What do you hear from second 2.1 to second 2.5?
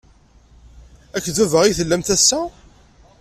ass-a?